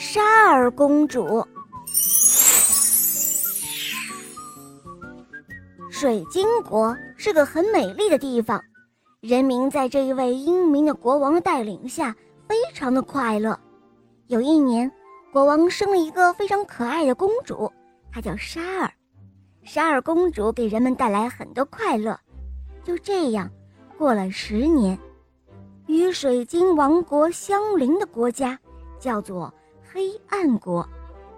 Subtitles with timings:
[0.00, 1.44] 沙尔公主。
[5.90, 8.62] 水晶国是个很美丽的地方，
[9.20, 12.14] 人民在这一位英明的国王带领下，
[12.46, 13.58] 非常的快乐。
[14.28, 14.88] 有一年，
[15.32, 17.68] 国王生了一个非常可爱的公主，
[18.12, 18.88] 她叫沙尔。
[19.64, 22.16] 沙尔公主给人们带来很多快乐。
[22.84, 23.50] 就这样，
[23.98, 24.96] 过了十年，
[25.88, 28.56] 与水晶王国相邻的国家
[29.00, 29.52] 叫做
[29.90, 30.86] 黑暗国，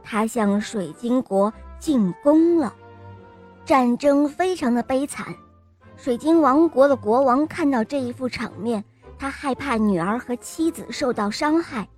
[0.03, 2.75] 他向水晶国进攻了。
[3.65, 5.35] 战争非常的悲惨，
[5.97, 8.85] 水晶王国的国王看到这一副场面，
[9.19, 11.89] 他害怕女儿和妻子受到伤害，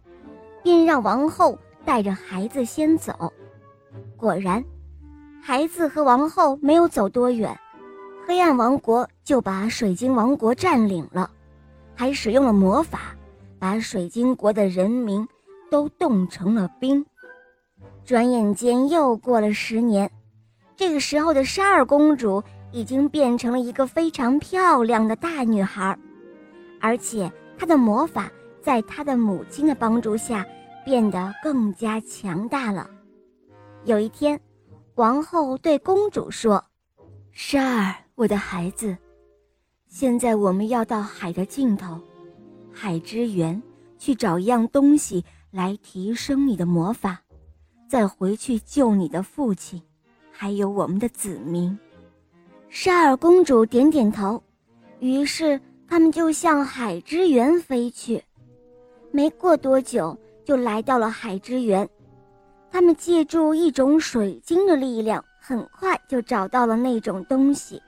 [0.63, 3.33] 便让王后带着孩子先走。
[4.17, 4.63] 果然。
[5.45, 7.59] 孩子和王后没有走多远，
[8.25, 11.29] 黑暗王国就把水晶王国占领了，
[11.97, 13.17] 还使用了魔法，
[13.59, 15.27] 把水晶国的人民
[15.73, 17.03] 都冻成了冰。
[18.05, 20.11] 转眼间又过了十年，
[20.77, 25.99] 这个时候的沙尔公主已经变成了一个非常漂亮的大女孩，
[26.79, 30.47] 而且她的魔法在她的母亲的帮助下
[30.85, 32.87] 变得更加强大了。
[33.85, 34.39] 有一天。
[34.97, 36.63] 王后对公主说
[37.33, 38.95] ：“莎儿，我的孩子，
[39.89, 41.99] 现在我们要到海的尽头，
[42.71, 43.61] 海之源，
[43.99, 47.21] 去找一样东西来提升你的魔法，
[47.87, 49.81] 再回去救你的父亲，
[50.33, 51.79] 还有我们的子民。”
[52.71, 54.43] 沙尔公主点点头，
[54.99, 58.21] 于是他们就向海之源飞去。
[59.11, 61.87] 没过多久，就来到了海之源。
[62.71, 67.79] 他们借助一种水晶的力量，很快就找到了那种东西。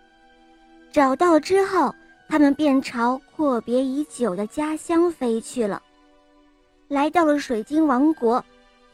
[0.93, 1.95] 找到之后，
[2.29, 5.83] 他们便朝阔别已久的家乡飞去了。
[6.89, 8.45] 来到了水晶王国，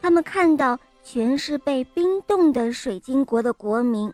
[0.01, 4.11] 他们看到全是被冰冻的水晶国的国民。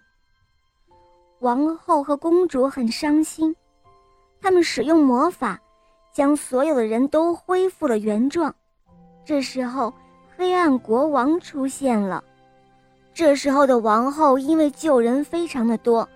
[1.39, 3.55] 王后和公主很伤心，
[4.41, 5.59] 他们使用魔法，
[6.11, 8.53] 将所有的人都恢复了原状。
[9.25, 9.93] 这时候。
[10.39, 12.23] 黑暗国王出现了，
[13.11, 16.07] 这时候的王后因为救人非常的多，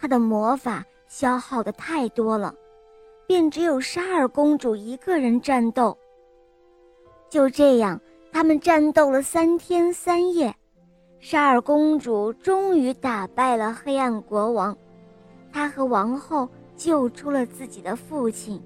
[0.00, 2.52] 她的魔法消耗的太多了，
[3.28, 5.96] 便只有沙尔公主一个人战斗。
[7.30, 8.00] 就这样，
[8.32, 10.54] 他们战斗了三天三夜，
[11.20, 14.76] 沙尔公主终于打败了黑暗国王，
[15.52, 18.62] 她和王后救出了自己的父亲，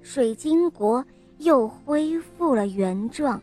[0.00, 1.04] 水晶国
[1.38, 3.40] 又恢复了原状。